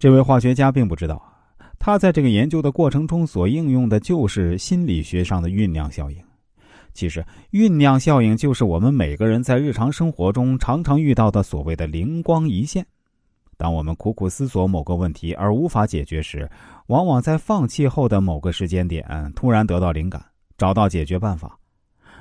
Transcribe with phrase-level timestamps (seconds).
[0.00, 1.22] 这位化学家并不知道，
[1.78, 6.16] 他在这个研究的过程中所应用的就是心理学上的酝酿效应。
[6.94, 7.22] 其实，
[7.52, 12.84] 酝酿效应就是我们每个人在日常生活中常常遇到的所谓的灵光一现。
[13.58, 16.50] 当我们苦苦思索某个问题而无法解决时，
[16.86, 19.04] 往往在放弃后的某个时间点
[19.36, 20.24] 突然得到灵感，
[20.56, 21.58] 找到解决办法。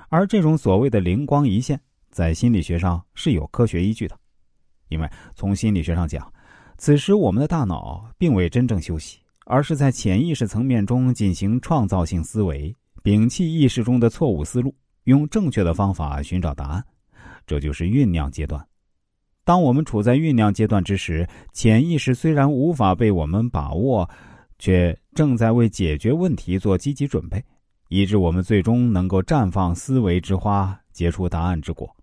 [0.10, 1.80] 而这种所谓的灵光一现，
[2.12, 4.18] 在心理学上是有科学依据的，
[4.90, 6.30] 因为从心理学上讲，
[6.80, 12.74] 此时我们的大脑并未真正休息，而是在潜意识层面中进行创造性思维。
[13.04, 16.86] 摒弃意识中的错误思路，用正确的方法寻找答案，
[17.46, 18.66] 这就是酝酿阶段。
[19.44, 24.10] 当我们处在酝酿阶段之时，潜意识虽然无法被我们把握，
[24.58, 27.44] 却正在为解决问题做积极准备，
[27.90, 31.94] 以致我们最终能够绽放思维之花，结出答案之果。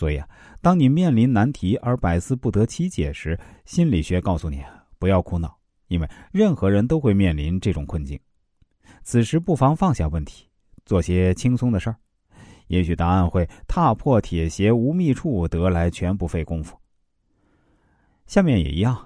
[0.00, 0.26] 所以啊，
[0.62, 4.64] 当你面临难题而百思不得其解时，心理学告诉你
[4.98, 5.54] 不要苦恼，
[5.88, 8.18] 因为任何人都会面临这种困境。
[9.02, 10.46] 此时不妨放下问题，
[10.86, 11.96] 做些轻松的事儿，
[12.68, 16.74] 也许答案会踏破铁鞋无觅处，得来全不费工夫。
[18.24, 18.96] 下面也一样，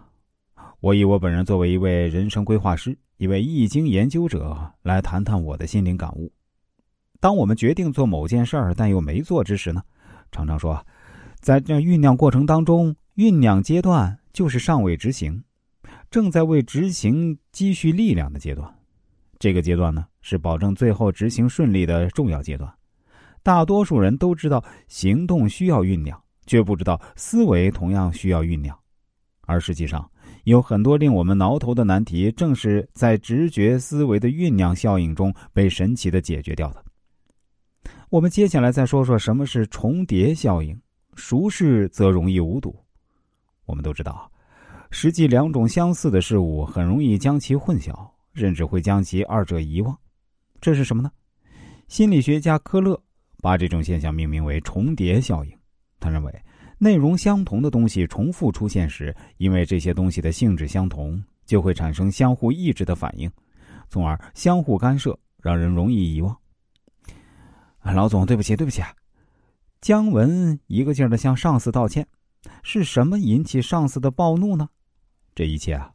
[0.79, 6.31] 我以我本人作为一位人生规划师、一位易经研究者来谈谈我的心灵感悟。
[7.19, 9.83] 当我们决定做某件事儿，但又没做之时呢，
[10.33, 10.85] 常常说，
[11.41, 15.43] 在这酝酿过程当中，酝酿阶段就是尚未执行，
[16.11, 18.69] 正在为执行积蓄力量的阶段。
[19.39, 22.73] 这个阶段呢，是保证最后执行顺利的重要阶段。
[23.43, 28.75] 大多数人都知道行动需要酝酿，却不知道思维同样需要酝酿。
[29.47, 30.11] 而实际上，
[30.45, 36.83] 有很多令我们挠头的难题，正是在直觉思维的酝酿效应中被神奇的解决掉的。
[38.11, 40.79] 我们接下来再说说什么是重叠效应。
[41.15, 42.75] 熟视则容易无睹。
[43.67, 44.31] 我们都知道，
[44.91, 47.95] 实际两种相似的事物很容易将其混淆。
[48.35, 49.97] 甚至会将其二者遗忘，
[50.61, 51.09] 这是什么呢？
[51.87, 53.01] 心理学家科勒
[53.41, 55.57] 把这种现象命名为重叠效应。
[56.01, 56.43] 他认为，
[56.77, 63.31] 内容相同的东西重复出现时，因为这些东西的性质相同，就会产生相互抑制的反应，
[63.89, 66.37] 从而相互干涉，让人容易遗忘。
[67.93, 68.95] 老总，对不起，对不起啊。
[69.81, 72.07] 姜文一个劲儿的向上司道歉，
[72.63, 74.69] 是什么引起上司的暴怒呢？
[75.35, 75.91] 这一切啊。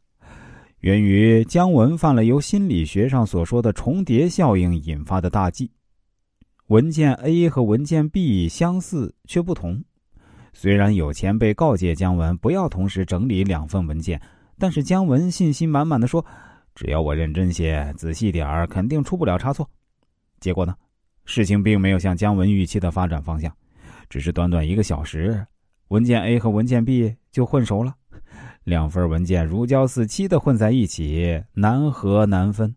[0.78, 5.70] 源于姜文犯了由心理学上所说的重叠效应引发的大忌。
[6.68, 9.82] 文件 A 和文件 B 相似却不同。
[10.52, 14.20] 虽然有前辈告诫姜文不要同时整理两份文件，
[14.58, 16.24] 但是姜文信心满满的说
[16.74, 19.68] ：“只要我认真些、仔细点儿，肯定出不了差错。”
[20.40, 20.74] 结果呢，
[21.30, 23.54] 事情并没有像姜文预期的发展方向，
[24.08, 25.46] 只是短短一个小时，
[25.86, 27.94] 文件 A 和文件 B 就混熟了。
[28.64, 32.74] 两份文件如胶似漆的混在一起，难合难分。